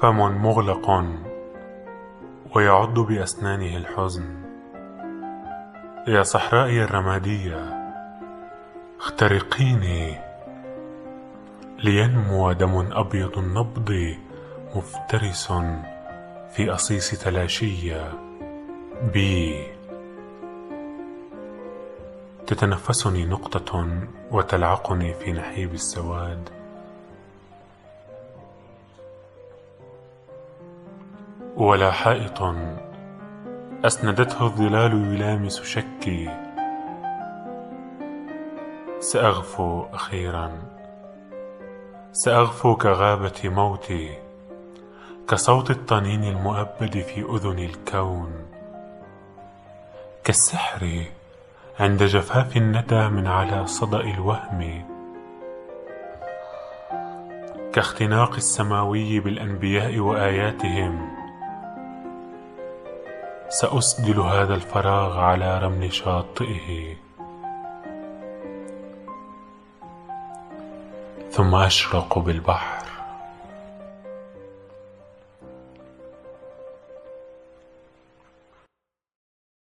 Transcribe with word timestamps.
فم 0.00 0.42
مغلق 0.42 1.04
ويعض 2.54 2.98
بأسنانه 2.98 3.76
الحزن؟ 3.76 4.24
يا 6.08 6.22
صحرائي 6.22 6.84
الرمادية 6.84 7.84
اخترقيني 9.00 10.16
لينمو 11.78 12.52
دم 12.52 12.92
أبيض 12.92 13.38
النبض 13.38 14.16
مفترس 14.76 15.52
في 16.52 16.70
أصيص 16.70 17.10
تلاشية 17.10 18.12
بي. 19.12 19.66
تتنفسني 22.46 23.24
نقطة 23.24 23.88
وتلعقني 24.30 25.14
في 25.14 25.32
نحيب 25.32 25.74
السواد. 25.74 26.63
ولا 31.56 31.90
حائط. 31.90 32.42
أسندته 33.84 34.44
الظلال 34.44 35.14
يلامس 35.14 35.62
شكي. 35.62 36.30
سأغفو 39.00 39.84
أخيرا. 39.92 40.52
سأغفو 42.12 42.76
كغابة 42.76 43.40
موتي. 43.44 44.18
كصوت 45.28 45.70
الطنين 45.70 46.24
المؤبد 46.24 46.98
في 46.98 47.20
أذن 47.20 47.58
الكون. 47.58 48.32
كالسحر 50.24 51.04
عند 51.80 52.02
جفاف 52.02 52.56
الندى 52.56 53.08
من 53.08 53.26
على 53.26 53.66
صدأ 53.66 54.00
الوهم. 54.00 54.84
كاختناق 57.72 58.34
السماوي 58.34 59.20
بالأنبياء 59.20 59.98
وآياتهم. 59.98 61.23
سأسدل 63.60 64.20
هذا 64.20 64.54
الفراغ 64.54 65.18
على 65.18 65.58
رمل 65.58 65.92
شاطئه. 65.92 66.96
ثم 71.30 71.54
أشرق 71.54 72.18
بالبحر. 72.18 72.93